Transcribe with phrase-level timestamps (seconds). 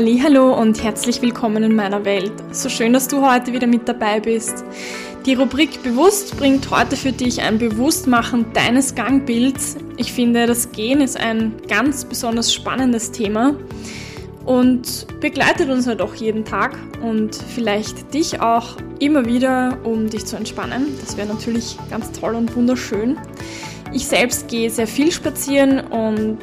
[0.00, 2.32] Hallo und herzlich willkommen in meiner Welt.
[2.52, 4.64] So schön, dass du heute wieder mit dabei bist.
[5.26, 9.76] Die Rubrik Bewusst bringt heute für dich ein Bewusstmachen deines Gangbilds.
[9.96, 13.56] Ich finde, das Gehen ist ein ganz besonders spannendes Thema
[14.46, 20.26] und begleitet uns halt auch jeden Tag und vielleicht dich auch immer wieder, um dich
[20.26, 20.96] zu entspannen.
[21.00, 23.18] Das wäre natürlich ganz toll und wunderschön.
[23.92, 26.38] Ich selbst gehe sehr viel spazieren und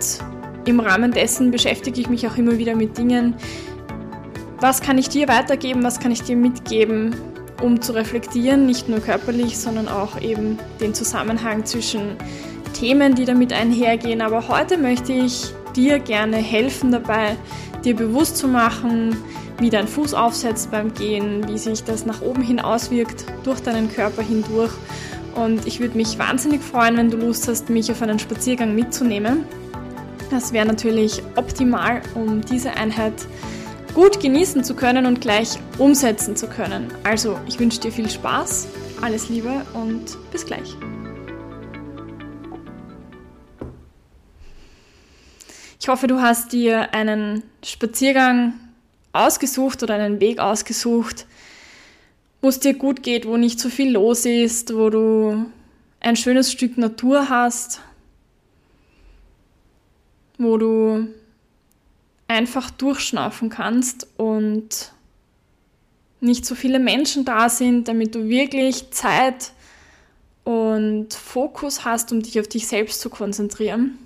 [0.66, 3.36] im Rahmen dessen beschäftige ich mich auch immer wieder mit Dingen,
[4.60, 7.16] was kann ich dir weitergeben, was kann ich dir mitgeben,
[7.62, 12.16] um zu reflektieren, nicht nur körperlich, sondern auch eben den Zusammenhang zwischen
[12.74, 14.22] Themen, die damit einhergehen.
[14.22, 17.38] Aber heute möchte ich dir gerne helfen dabei,
[17.84, 19.16] dir bewusst zu machen,
[19.60, 23.92] wie dein Fuß aufsetzt beim Gehen, wie sich das nach oben hin auswirkt durch deinen
[23.92, 24.74] Körper hindurch.
[25.36, 29.46] Und ich würde mich wahnsinnig freuen, wenn du Lust hast, mich auf einen Spaziergang mitzunehmen.
[30.30, 33.14] Das wäre natürlich optimal, um diese Einheit
[33.94, 36.92] gut genießen zu können und gleich umsetzen zu können.
[37.04, 38.68] Also, ich wünsche dir viel Spaß,
[39.02, 40.76] alles Liebe und bis gleich.
[45.80, 48.54] Ich hoffe, du hast dir einen Spaziergang
[49.14, 51.28] ausgesucht oder einen Weg ausgesucht,
[52.42, 55.46] wo es dir gut geht, wo nicht so viel los ist, wo du
[56.00, 57.82] ein schönes Stück Natur hast,
[60.38, 61.08] wo du
[62.28, 64.92] einfach durchschnaufen kannst und
[66.20, 69.52] nicht so viele Menschen da sind, damit du wirklich Zeit
[70.44, 73.98] und Fokus hast, um dich auf dich selbst zu konzentrieren.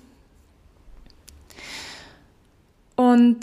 [2.96, 3.40] Und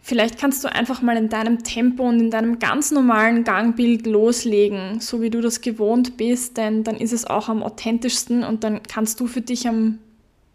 [0.00, 5.00] vielleicht kannst du einfach mal in deinem Tempo und in deinem ganz normalen Gangbild loslegen,
[5.00, 8.82] so wie du das gewohnt bist, denn dann ist es auch am authentischsten und dann
[8.82, 9.98] kannst du für dich am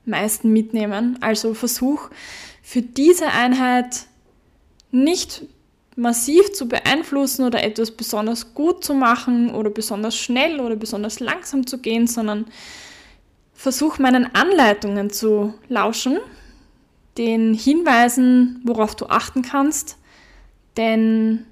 [0.08, 1.18] meisten mitnehmen.
[1.22, 2.10] Also versuch
[2.62, 4.08] für diese Einheit
[4.92, 5.44] nicht
[5.96, 11.66] massiv zu beeinflussen oder etwas besonders gut zu machen oder besonders schnell oder besonders langsam
[11.66, 12.46] zu gehen, sondern
[13.54, 16.18] versuch meinen Anleitungen zu lauschen,
[17.18, 19.98] den Hinweisen, worauf du achten kannst,
[20.76, 21.46] denn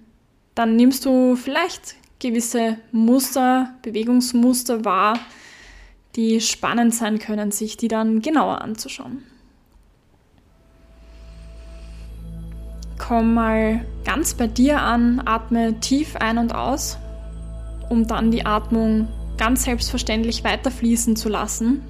[0.55, 5.19] dann nimmst du vielleicht gewisse Muster, Bewegungsmuster wahr,
[6.15, 9.23] die spannend sein können, sich die dann genauer anzuschauen.
[12.97, 16.97] Komm mal ganz bei dir an, atme tief ein und aus,
[17.89, 19.07] um dann die Atmung
[19.37, 21.81] ganz selbstverständlich weiterfließen zu lassen.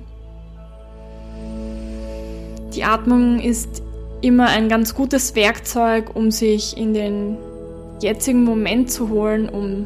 [2.73, 3.83] Die Atmung ist
[4.21, 7.37] immer ein ganz gutes Werkzeug, um sich in den
[8.01, 9.85] jetzigen Moment zu holen, um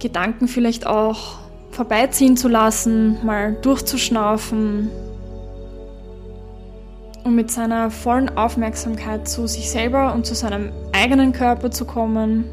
[0.00, 1.43] Gedanken vielleicht auch
[1.74, 4.90] vorbeiziehen zu lassen, mal durchzuschnaufen
[7.24, 12.44] und mit seiner vollen Aufmerksamkeit zu sich selber und zu seinem eigenen Körper zu kommen.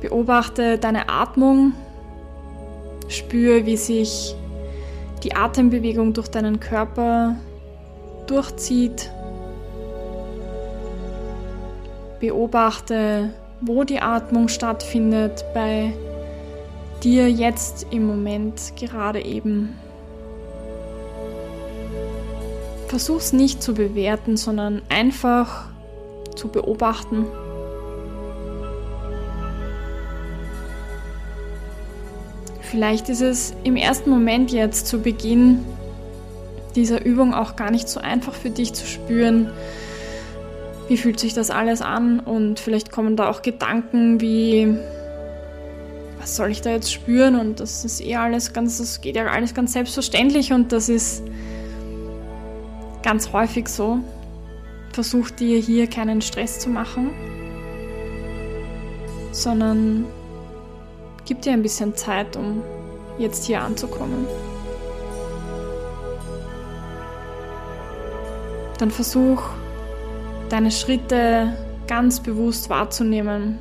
[0.00, 1.74] Beobachte deine Atmung,
[3.08, 4.34] spüre, wie sich
[5.24, 7.36] die Atembewegung durch deinen Körper
[8.26, 9.10] durchzieht.
[12.18, 15.92] Beobachte wo die Atmung stattfindet bei
[17.02, 19.78] dir jetzt im Moment gerade eben.
[22.88, 25.68] Versuch's nicht zu bewerten, sondern einfach
[26.34, 27.26] zu beobachten.
[32.62, 35.64] Vielleicht ist es im ersten Moment jetzt zu Beginn
[36.76, 39.50] dieser Übung auch gar nicht so einfach für dich zu spüren,
[40.90, 44.74] wie fühlt sich das alles an und vielleicht kommen da auch Gedanken wie,
[46.18, 49.26] was soll ich da jetzt spüren und das ist eh alles ganz, das geht ja
[49.26, 51.22] alles ganz selbstverständlich und das ist
[53.04, 54.00] ganz häufig so.
[54.92, 57.10] Versuch dir hier keinen Stress zu machen,
[59.30, 60.06] sondern
[61.24, 62.64] gib dir ein bisschen Zeit, um
[63.16, 64.26] jetzt hier anzukommen.
[68.78, 69.40] Dann versuch
[70.50, 71.54] deine Schritte
[71.86, 73.58] ganz bewusst wahrzunehmen.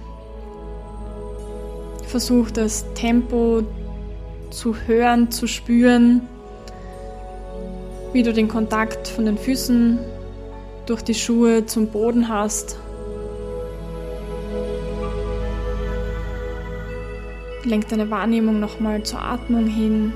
[2.07, 3.63] Versuch das Tempo
[4.49, 6.21] zu hören, zu spüren,
[8.11, 9.99] wie du den Kontakt von den Füßen
[10.87, 12.79] durch die Schuhe zum Boden hast.
[17.63, 20.13] Lenk deine Wahrnehmung nochmal zur Atmung hin.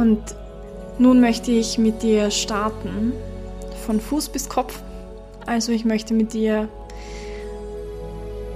[0.00, 0.18] Und
[0.98, 3.12] nun möchte ich mit dir starten,
[3.84, 4.80] von Fuß bis Kopf.
[5.44, 6.70] Also ich möchte mit dir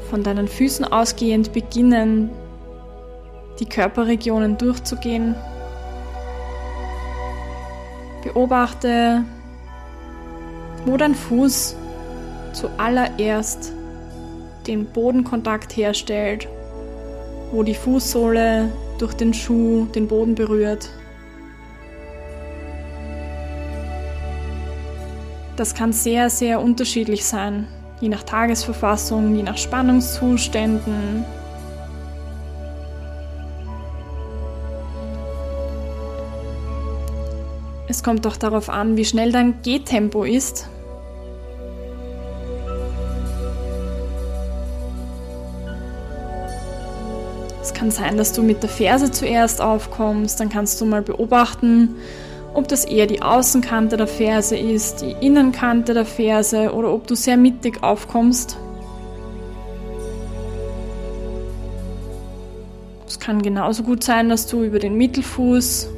[0.08, 2.30] von deinen Füßen ausgehend beginnen,
[3.60, 5.34] die Körperregionen durchzugehen.
[8.22, 9.24] Beobachte,
[10.86, 11.76] wo dein Fuß
[12.54, 13.70] zuallererst
[14.66, 16.48] den Bodenkontakt herstellt,
[17.52, 20.88] wo die Fußsohle durch den Schuh den Boden berührt.
[25.56, 27.68] Das kann sehr, sehr unterschiedlich sein,
[28.00, 31.24] je nach Tagesverfassung, je nach Spannungszuständen.
[37.86, 40.68] Es kommt auch darauf an, wie schnell dein Gehtempo ist.
[47.62, 51.94] Es kann sein, dass du mit der Ferse zuerst aufkommst, dann kannst du mal beobachten,
[52.54, 57.16] ob das eher die Außenkante der Ferse ist, die Innenkante der Ferse oder ob du
[57.16, 58.56] sehr mittig aufkommst.
[63.06, 65.88] Es kann genauso gut sein, dass du über den Mittelfuß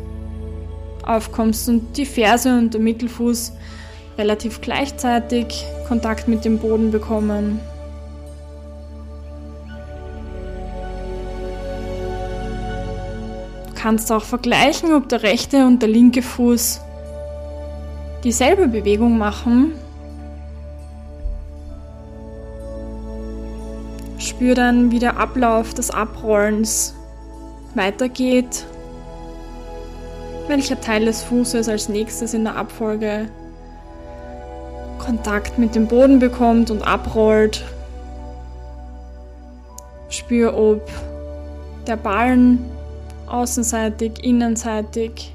[1.04, 3.52] aufkommst und die Ferse und der Mittelfuß
[4.18, 7.60] relativ gleichzeitig Kontakt mit dem Boden bekommen.
[13.86, 16.80] Kannst auch vergleichen, ob der rechte und der linke Fuß
[18.24, 19.74] dieselbe Bewegung machen.
[24.18, 26.96] Spür dann, wie der Ablauf des Abrollens
[27.76, 28.66] weitergeht,
[30.48, 33.28] welcher Teil des Fußes als nächstes in der Abfolge
[34.98, 37.64] Kontakt mit dem Boden bekommt und abrollt.
[40.08, 40.82] Spür, ob
[41.86, 42.75] der Ballen
[43.28, 45.32] außenseitig, innenseitig,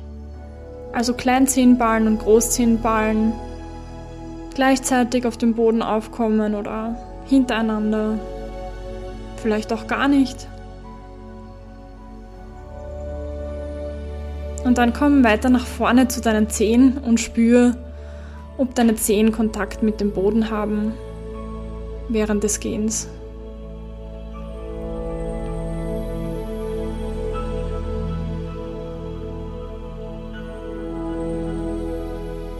[0.93, 3.33] also Kleinzehenballen und Großzehenballen
[4.53, 6.95] gleichzeitig auf dem Boden aufkommen oder
[7.27, 8.19] hintereinander,
[9.37, 10.47] vielleicht auch gar nicht.
[14.63, 17.75] Und dann komm weiter nach vorne zu deinen Zehen und spür,
[18.57, 20.93] ob deine Zehen Kontakt mit dem Boden haben
[22.09, 23.07] während des Gehens.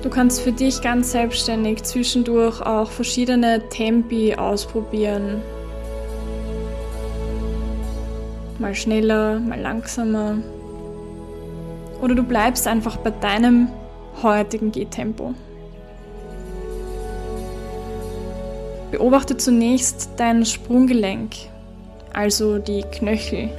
[0.01, 5.42] Du kannst für dich ganz selbstständig zwischendurch auch verschiedene Tempi ausprobieren.
[8.57, 10.38] Mal schneller, mal langsamer.
[12.01, 13.68] Oder du bleibst einfach bei deinem
[14.24, 15.36] heutigen Gehtempo.
[18.89, 21.33] Beobachte zunächst dein Sprunggelenk,
[22.12, 23.50] also die Knöchel.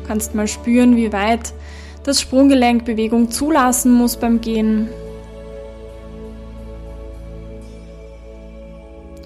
[0.00, 1.52] Du kannst mal spüren, wie weit
[2.04, 4.88] das Sprunggelenk Bewegung zulassen muss beim Gehen.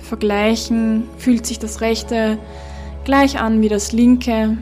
[0.03, 2.39] Vergleichen, fühlt sich das rechte
[3.05, 4.57] gleich an wie das linke?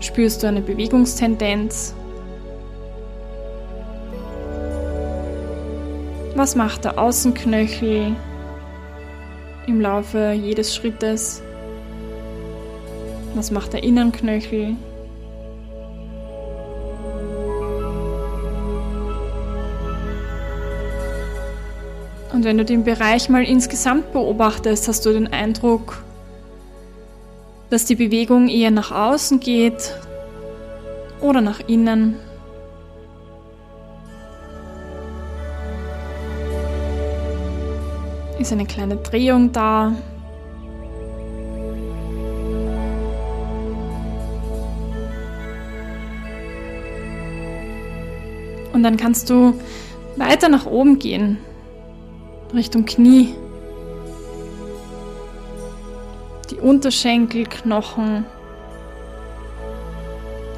[0.00, 1.94] Spürst du eine Bewegungstendenz?
[6.34, 8.14] Was macht der Außenknöchel
[9.66, 11.42] im Laufe jedes Schrittes?
[13.34, 14.76] Was macht der Innenknöchel?
[22.46, 26.04] Wenn du den Bereich mal insgesamt beobachtest, hast du den Eindruck,
[27.70, 29.92] dass die Bewegung eher nach außen geht
[31.20, 32.14] oder nach innen.
[38.38, 39.92] Ist eine kleine Drehung da?
[48.72, 49.58] Und dann kannst du
[50.14, 51.38] weiter nach oben gehen.
[52.54, 53.34] Richtung Knie.
[56.50, 58.24] Die Unterschenkelknochen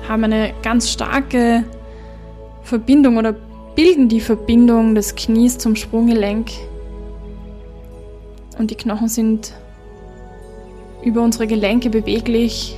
[0.08, 1.64] haben eine ganz starke
[2.62, 3.34] Verbindung oder
[3.74, 6.50] bilden die Verbindung des Knies zum Sprunggelenk.
[8.58, 9.54] Und die Knochen sind
[11.02, 12.76] über unsere Gelenke beweglich.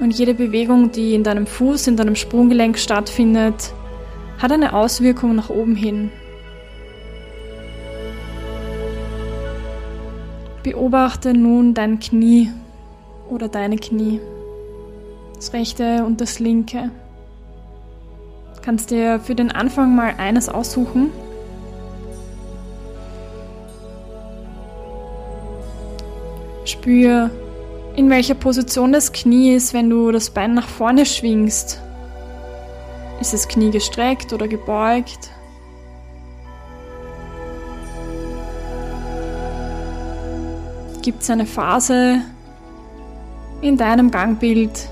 [0.00, 3.72] Und jede Bewegung, die in deinem Fuß, in deinem Sprunggelenk stattfindet,
[4.38, 6.10] hat eine Auswirkung nach oben hin.
[10.62, 12.50] Beobachte nun dein Knie
[13.28, 14.20] oder deine Knie,
[15.34, 16.90] das rechte und das linke.
[18.54, 21.10] Du kannst dir für den Anfang mal eines aussuchen.
[26.64, 27.30] Spür,
[27.96, 31.80] in welcher Position das Knie ist, wenn du das Bein nach vorne schwingst.
[33.20, 35.31] Ist das Knie gestreckt oder gebeugt?
[41.02, 42.20] Gibt es eine Phase
[43.60, 44.88] in deinem Gangbild,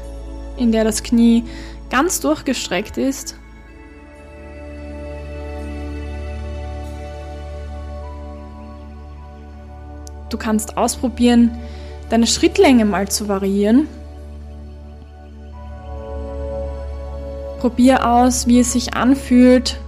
[0.57, 1.45] in der das Knie
[1.89, 3.37] ganz durchgestreckt ist.
[10.29, 11.51] Du kannst ausprobieren,
[12.09, 13.89] deine Schrittlänge mal zu variieren.
[17.59, 19.79] Probier aus, wie es sich anfühlt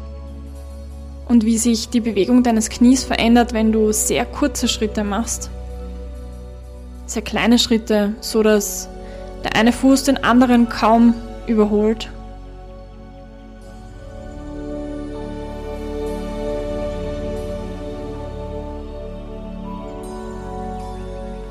[1.28, 5.50] und wie sich die Bewegung deines Knies verändert, wenn du sehr kurze Schritte machst.
[7.06, 8.88] Sehr kleine Schritte, so dass
[9.44, 11.14] der eine Fuß den anderen kaum
[11.46, 12.10] überholt.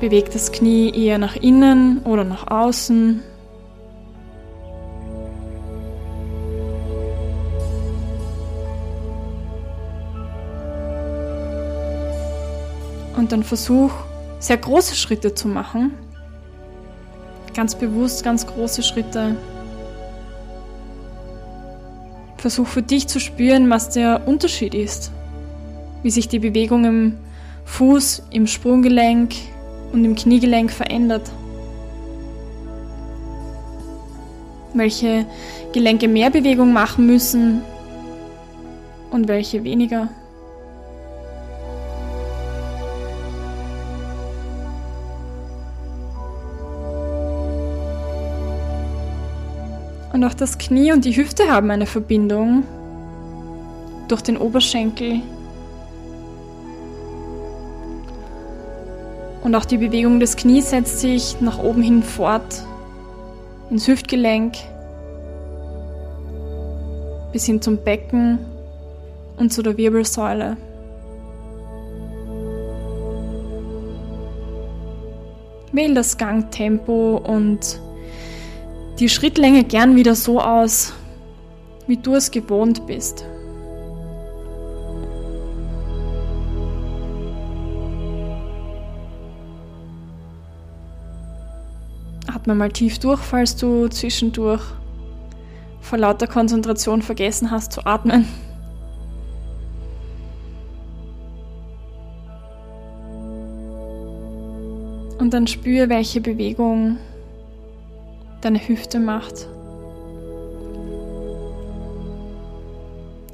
[0.00, 3.22] Bewegt das Knie eher nach innen oder nach außen.
[13.16, 13.92] Und dann versuch,
[14.42, 15.94] sehr große Schritte zu machen.
[17.54, 19.36] Ganz bewusst ganz große Schritte.
[22.38, 25.12] Versuch für dich zu spüren, was der Unterschied ist.
[26.02, 27.18] Wie sich die Bewegung im
[27.64, 29.32] Fuß, im Sprunggelenk,
[29.92, 31.30] und im Kniegelenk verändert.
[34.74, 35.26] Welche
[35.72, 37.62] Gelenke mehr Bewegung machen müssen
[39.10, 40.08] und welche weniger.
[50.22, 52.62] Und auch das Knie und die Hüfte haben eine Verbindung.
[54.06, 55.20] Durch den Oberschenkel.
[59.42, 62.64] Und auch die Bewegung des Knies setzt sich nach oben hin fort,
[63.68, 64.54] ins Hüftgelenk,
[67.32, 68.38] bis hin zum Becken
[69.38, 70.56] und zu der Wirbelsäule.
[75.72, 77.80] Wähl das Gangtempo und
[79.02, 80.92] die Schrittlänge gern wieder so aus,
[81.88, 83.24] wie du es gewohnt bist.
[92.32, 94.62] Atme mal tief durch, falls du zwischendurch
[95.80, 98.24] vor lauter Konzentration vergessen hast zu atmen.
[105.18, 106.98] Und dann spüre, welche Bewegung
[108.42, 109.48] deine Hüfte macht.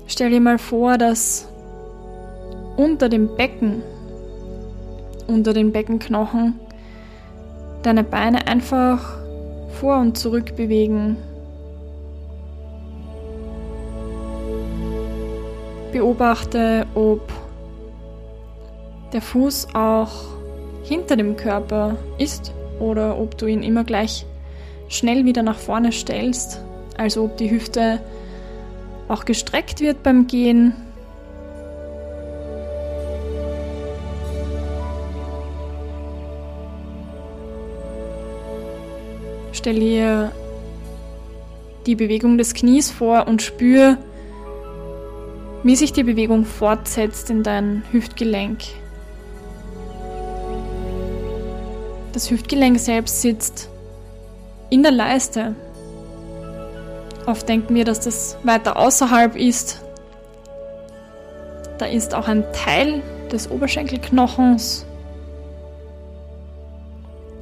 [0.06, 1.48] Stell dir mal vor, dass
[2.76, 3.82] unter dem Becken,
[5.26, 6.58] unter den Beckenknochen,
[7.82, 9.18] deine Beine einfach
[9.80, 11.16] vor und zurück bewegen.
[15.92, 17.20] Beobachte, ob
[19.12, 20.10] der Fuß auch
[20.82, 24.26] hinter dem Körper ist oder ob du ihn immer gleich
[24.88, 26.62] schnell wieder nach vorne stellst,
[26.96, 28.00] also ob die Hüfte
[29.08, 30.74] auch gestreckt wird beim Gehen
[39.58, 40.30] Stell dir
[41.84, 43.98] die Bewegung des Knies vor und spür,
[45.64, 48.60] wie sich die Bewegung fortsetzt in dein Hüftgelenk.
[52.12, 53.68] Das Hüftgelenk selbst sitzt
[54.70, 55.54] in der Leiste.
[57.26, 59.82] Oft denken wir, dass das weiter außerhalb ist.
[61.78, 64.86] Da ist auch ein Teil des Oberschenkelknochens,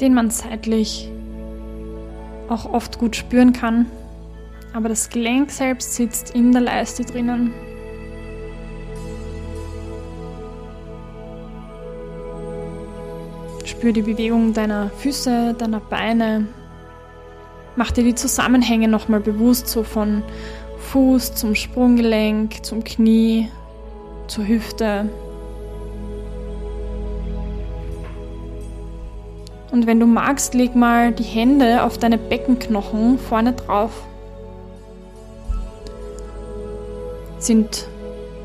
[0.01, 1.11] den man seitlich
[2.49, 3.87] auch oft gut spüren kann.
[4.75, 7.55] Aber das Gelenk selbst sitzt in der Leiste drinnen.
[13.65, 16.47] Spür die Bewegung deiner Füße, deiner Beine.
[17.77, 20.23] Mach dir die Zusammenhänge nochmal bewusst, so von
[20.79, 23.49] Fuß zum Sprunggelenk, zum Knie,
[24.29, 25.11] zur Hüfte,
[29.77, 33.93] Und wenn du magst, leg mal die Hände auf deine Beckenknochen vorne drauf.
[37.39, 37.87] Sind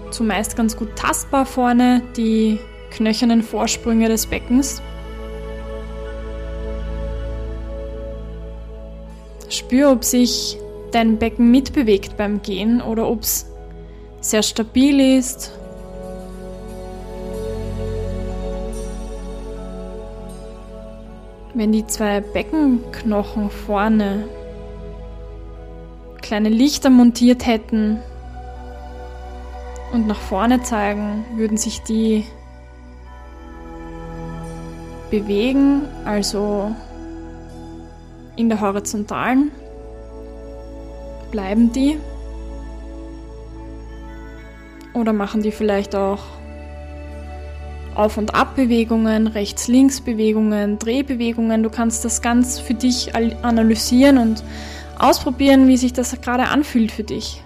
[0.10, 2.60] zumeist ganz gut tastbar vorne die
[2.90, 4.82] knöchernen Vorsprünge des Beckens.
[9.72, 10.58] Spür, ob sich
[10.92, 13.50] dein Becken mitbewegt beim Gehen oder ob es
[14.20, 15.58] sehr stabil ist.
[21.54, 24.26] Wenn die zwei Beckenknochen vorne
[26.22, 28.02] kleine Lichter montiert hätten
[29.94, 32.26] und nach vorne zeigen, würden sich die
[35.10, 36.76] bewegen, also
[38.36, 39.52] in der horizontalen,
[41.32, 41.98] bleiben die
[44.94, 46.20] oder machen die vielleicht auch
[47.96, 51.64] Auf- und Abbewegungen, Rechts-Links-Bewegungen, Drehbewegungen.
[51.64, 54.44] Du kannst das ganz für dich analysieren und
[55.00, 57.42] ausprobieren, wie sich das gerade anfühlt für dich.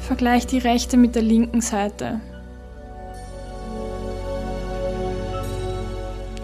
[0.00, 2.20] Vergleich die rechte mit der linken Seite.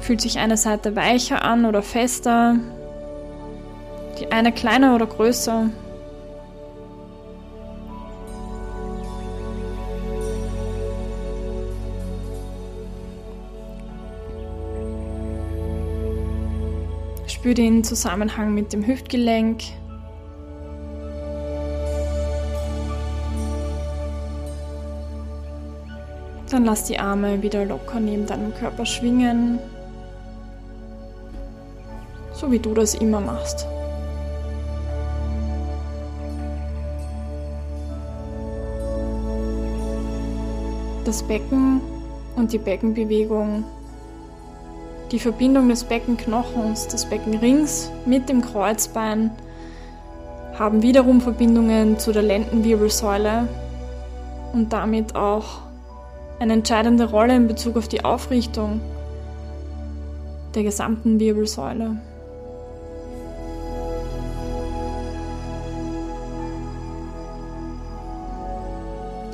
[0.05, 2.57] Fühlt sich eine Seite weicher an oder fester?
[4.21, 5.71] Die eine kleiner oder größer?
[17.27, 19.63] Spür den Zusammenhang mit dem Hüftgelenk.
[26.51, 29.59] Dann lass die Arme wieder locker neben deinem Körper schwingen
[32.45, 33.67] so wie du das immer machst.
[41.07, 41.81] Das Becken
[42.37, 43.65] und die Beckenbewegung,
[45.11, 49.31] die Verbindung des Beckenknochens, des Beckenrings mit dem Kreuzbein
[50.59, 53.49] haben wiederum Verbindungen zu der Lendenwirbelsäule
[54.53, 55.63] und damit auch
[56.41, 58.81] eine entscheidende Rolle in Bezug auf die Aufrichtung
[60.55, 61.97] der gesamten Wirbelsäule.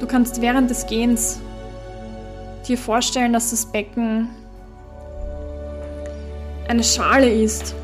[0.00, 1.40] Du kannst während des Gehens
[2.66, 4.28] dir vorstellen, dass das Becken
[6.68, 7.74] eine Schale ist.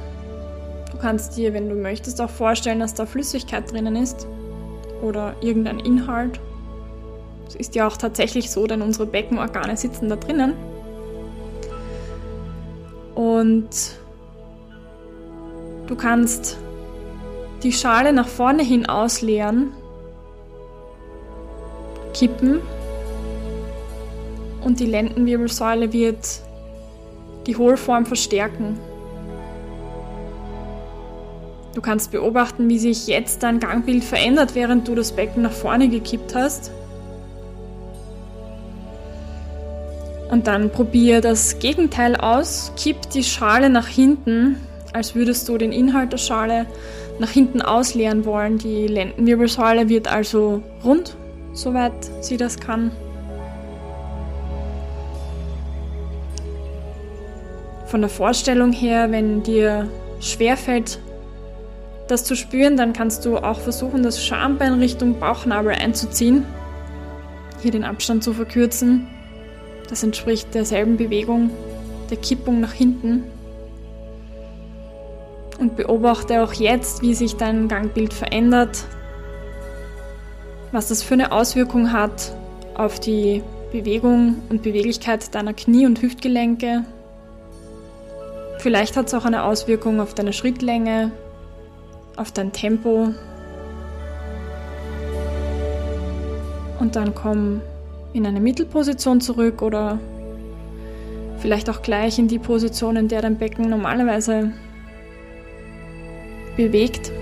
[0.90, 4.26] Du kannst dir, wenn du möchtest, auch vorstellen, dass da Flüssigkeit drinnen ist
[5.02, 6.40] oder irgendein Inhalt.
[7.48, 10.54] Es ist ja auch tatsächlich so, denn unsere Beckenorgane sitzen da drinnen.
[13.14, 13.68] Und
[15.86, 16.56] du kannst
[17.62, 19.72] die Schale nach vorne hin ausleeren
[22.16, 22.60] kippen
[24.64, 26.40] und die Lendenwirbelsäule wird
[27.46, 28.78] die Hohlform verstärken.
[31.74, 35.88] Du kannst beobachten, wie sich jetzt dein Gangbild verändert, während du das Becken nach vorne
[35.88, 36.72] gekippt hast.
[40.30, 42.72] Und dann probier das Gegenteil aus.
[42.76, 44.56] Kipp die Schale nach hinten,
[44.92, 46.66] als würdest du den Inhalt der Schale
[47.20, 48.58] nach hinten ausleeren wollen.
[48.58, 51.16] Die Lendenwirbelsäule wird also rund
[51.56, 52.92] soweit sie das kann.
[57.86, 59.88] Von der Vorstellung her, wenn dir
[60.20, 61.00] schwerfällt,
[62.08, 66.44] das zu spüren, dann kannst du auch versuchen, das Schambein Richtung Bauchnabel einzuziehen.
[67.62, 69.08] Hier den Abstand zu verkürzen.
[69.88, 71.50] Das entspricht derselben Bewegung,
[72.10, 73.24] der Kippung nach hinten.
[75.58, 78.84] Und beobachte auch jetzt, wie sich dein Gangbild verändert,
[80.76, 82.36] was das für eine Auswirkung hat
[82.74, 86.84] auf die Bewegung und Beweglichkeit deiner Knie- und Hüftgelenke.
[88.58, 91.12] Vielleicht hat es auch eine Auswirkung auf deine Schrittlänge,
[92.16, 93.08] auf dein Tempo.
[96.78, 97.62] Und dann komm
[98.12, 99.98] in eine Mittelposition zurück oder
[101.38, 104.52] vielleicht auch gleich in die Position, in der dein Becken normalerweise
[106.54, 107.12] bewegt.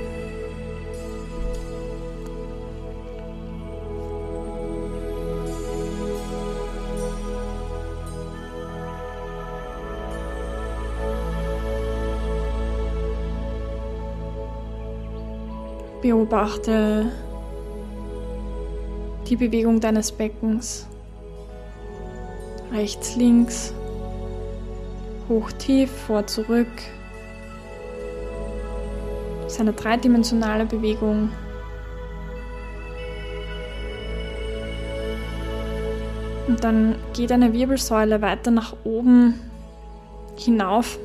[16.14, 17.06] Beobachte
[19.26, 20.86] die Bewegung deines Beckens.
[22.70, 23.74] Rechts, links,
[25.28, 26.68] hoch, tief, vor, zurück.
[29.42, 31.30] Das ist eine dreidimensionale Bewegung.
[36.46, 39.40] Und dann geht eine Wirbelsäule weiter nach oben
[40.36, 40.96] hinauf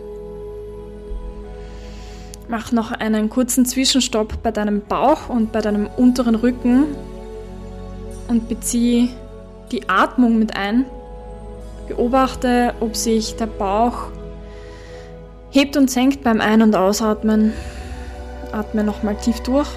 [2.52, 6.86] Mach noch einen kurzen Zwischenstopp bei deinem Bauch und bei deinem unteren Rücken
[8.28, 9.10] und beziehe
[9.72, 10.86] die Atmung mit ein.
[11.88, 14.08] Beobachte, ob sich der Bauch
[15.52, 17.54] hebt und senkt beim Ein- und Ausatmen.
[18.52, 19.70] Atme nochmal tief durch.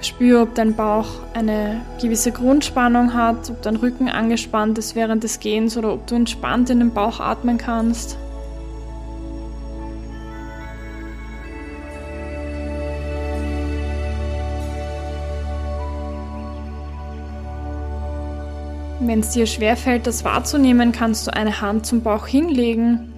[0.00, 5.40] Spür, ob dein Bauch eine gewisse Grundspannung hat, ob dein Rücken angespannt ist während des
[5.40, 8.16] Gehens oder ob du entspannt in den Bauch atmen kannst.
[19.06, 23.12] Wenn es dir schwerfällt, das wahrzunehmen, kannst du eine Hand zum Bauch hinlegen,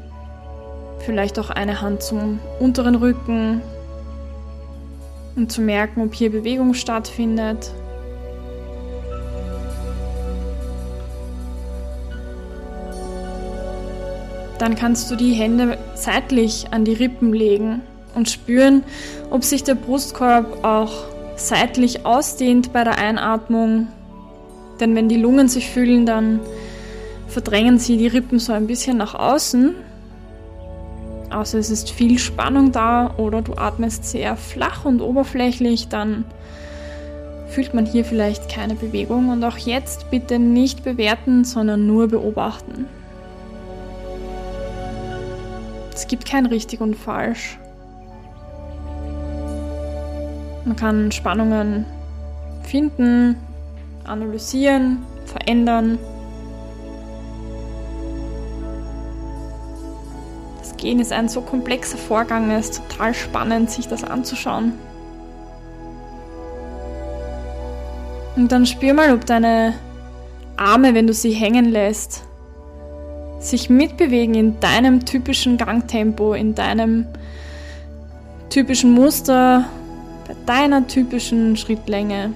[0.99, 3.63] vielleicht auch eine Hand zum unteren Rücken,
[5.37, 7.71] um zu merken, ob hier Bewegung stattfindet.
[14.59, 17.83] Dann kannst du die Hände seitlich an die Rippen legen
[18.17, 18.83] und spüren,
[19.31, 21.05] ob sich der Brustkorb auch
[21.37, 23.87] seitlich ausdehnt bei der Einatmung.
[24.81, 26.41] Denn wenn die Lungen sich füllen, dann
[27.29, 29.75] verdrängen sie die Rippen so ein bisschen nach außen.
[31.31, 36.25] Außer es ist viel Spannung da oder du atmest sehr flach und oberflächlich, dann
[37.49, 39.31] fühlt man hier vielleicht keine Bewegung.
[39.31, 42.87] Und auch jetzt bitte nicht bewerten, sondern nur beobachten.
[45.93, 47.59] Es gibt kein richtig und falsch.
[50.65, 51.87] Man kann Spannungen
[52.63, 53.37] finden,
[54.07, 55.99] analysieren, verändern.
[60.59, 64.73] Das Gehen ist ein so komplexer Vorgang, es ist total spannend, sich das anzuschauen.
[68.37, 69.75] Und dann spür mal, ob deine
[70.57, 72.25] Arme, wenn du sie hängen lässt,
[73.41, 77.07] sich mitbewegen in deinem typischen Gangtempo, in deinem
[78.51, 79.67] typischen Muster,
[80.27, 82.33] bei deiner typischen Schrittlänge.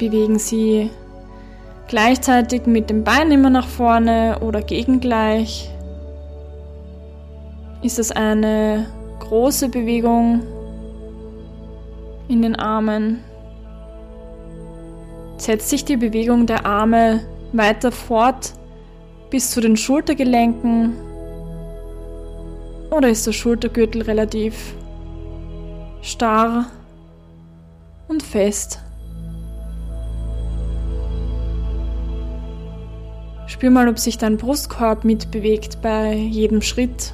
[0.00, 0.90] Bewegen sie
[1.86, 5.70] gleichzeitig mit dem Bein immer nach vorne oder gegengleich?
[7.82, 8.86] Ist es eine
[9.20, 10.42] große Bewegung
[12.28, 13.22] in den Armen?
[15.36, 17.20] setzt sich die Bewegung der Arme
[17.52, 18.54] weiter fort
[19.30, 20.92] bis zu den Schultergelenken
[22.90, 24.74] oder ist der Schultergürtel relativ
[26.02, 26.66] starr
[28.08, 28.80] und fest?
[33.60, 37.12] Spür mal, ob sich dein Brustkorb mitbewegt bei jedem Schritt.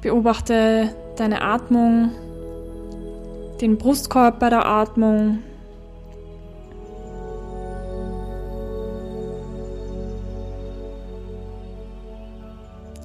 [0.00, 2.08] Beobachte deine Atmung,
[3.60, 5.40] den Brustkorb bei der Atmung.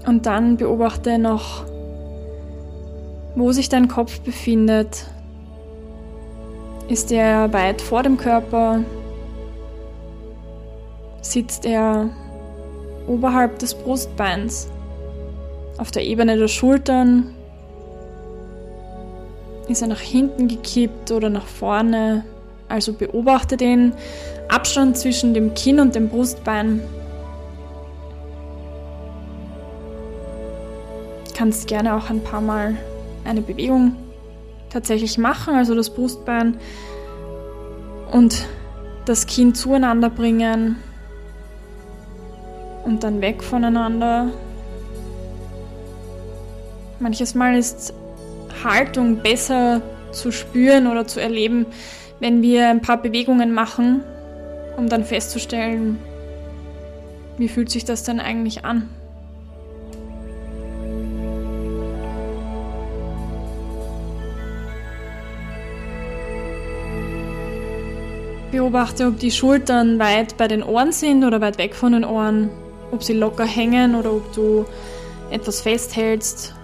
[0.08, 1.66] Und dann beobachte noch,
[3.36, 5.06] wo sich dein Kopf befindet.
[6.90, 8.84] Ist er weit vor dem Körper?
[11.22, 12.10] Sitzt er
[13.08, 14.70] oberhalb des Brustbeins?
[15.80, 17.34] auf der Ebene der Schultern.
[19.68, 22.26] Ist er nach hinten gekippt oder nach vorne?
[22.68, 23.94] Also beobachte den
[24.50, 26.82] Abstand zwischen dem Kinn und dem Brustbein.
[31.36, 32.76] Kannst gerne auch ein paar Mal
[33.24, 33.96] eine Bewegung
[34.70, 36.58] tatsächlich machen, also das Brustbein
[38.12, 38.46] und
[39.06, 40.78] das Kinn zueinander bringen
[42.84, 44.30] und dann weg voneinander
[47.00, 47.94] Manches Mal ist
[48.62, 51.66] Haltung besser zu spüren oder zu erleben,
[52.20, 54.04] wenn wir ein paar Bewegungen machen,
[54.76, 55.98] um dann festzustellen,
[57.38, 58.90] wie fühlt sich das denn eigentlich an.
[68.52, 72.50] Beobachte, ob die Schultern weit bei den Ohren sind oder weit weg von den Ohren,
[72.92, 74.66] ob sie locker hängen oder ob du
[75.30, 76.56] etwas festhältst.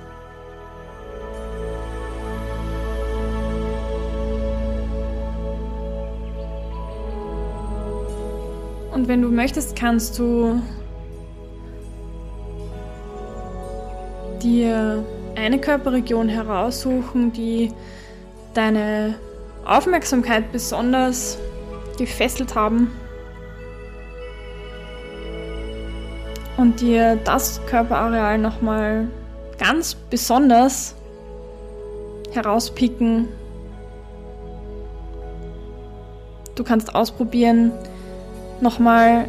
[8.92, 10.62] Und wenn du möchtest, kannst du
[14.42, 15.04] dir
[15.36, 17.72] eine Körperregion heraussuchen, die
[18.56, 19.16] deine
[19.66, 21.38] Aufmerksamkeit besonders
[21.98, 22.92] gefesselt haben
[26.58, 29.08] und dir das Körperareal nochmal
[29.58, 30.96] ganz besonders
[32.34, 33.28] herauspicken.
[36.56, 37.72] Du kannst ausprobieren,
[38.62, 39.28] nochmal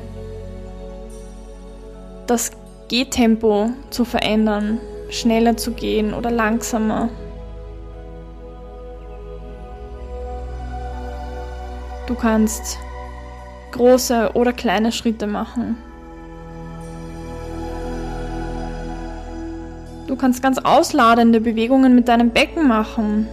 [2.26, 2.52] das
[2.88, 7.08] Gehtempo zu verändern, schneller zu gehen oder langsamer.
[12.06, 12.78] Du kannst
[13.72, 15.76] große oder kleine Schritte machen.
[20.06, 23.26] Du kannst ganz ausladende Bewegungen mit deinem Becken machen,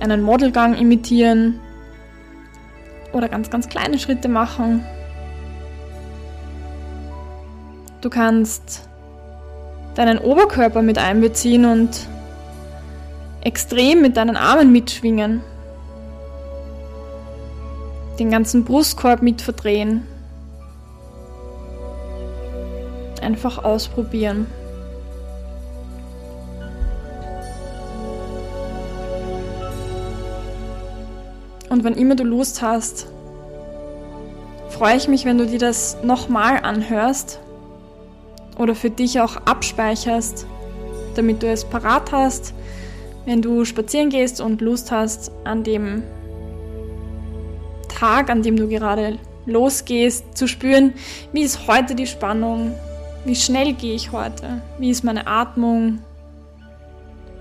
[0.00, 1.60] einen Modelgang imitieren
[3.14, 4.84] oder ganz, ganz kleine Schritte machen.
[8.02, 8.86] Du kannst
[9.94, 12.06] deinen Oberkörper mit einbeziehen und
[13.40, 15.40] extrem mit deinen Armen mitschwingen.
[18.18, 20.06] Den ganzen Brustkorb mit verdrehen.
[23.20, 24.46] Einfach ausprobieren.
[31.70, 33.08] Und wann immer du Lust hast,
[34.68, 37.40] freue ich mich, wenn du dir das nochmal anhörst
[38.58, 40.46] oder für dich auch abspeicherst,
[41.16, 42.54] damit du es parat hast,
[43.24, 46.04] wenn du spazieren gehst und Lust hast, an dem
[47.94, 50.94] Tag, an dem du gerade losgehst, zu spüren,
[51.32, 52.72] wie ist heute die Spannung,
[53.24, 56.00] wie schnell gehe ich heute, wie ist meine Atmung,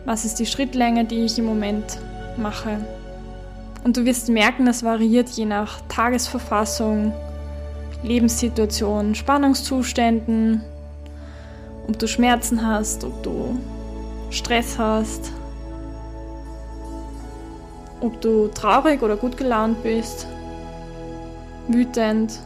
[0.05, 1.99] was ist die Schrittlänge, die ich im Moment
[2.37, 2.85] mache.
[3.83, 7.13] Und du wirst merken, es variiert je nach Tagesverfassung,
[8.03, 10.61] Lebenssituation, Spannungszuständen,
[11.87, 13.59] ob du Schmerzen hast, ob du
[14.29, 15.31] Stress hast,
[17.99, 20.27] ob du traurig oder gut gelaunt bist,
[21.67, 22.39] wütend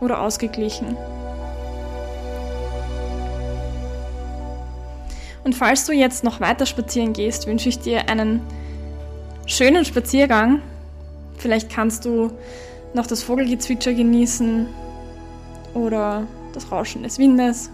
[0.00, 0.96] oder ausgeglichen.
[5.44, 8.40] Und falls du jetzt noch weiter spazieren gehst, wünsche ich dir einen
[9.46, 10.62] schönen Spaziergang.
[11.36, 12.30] Vielleicht kannst du
[12.94, 14.66] noch das Vogelgezwitscher genießen
[15.74, 17.70] oder das Rauschen des Windes.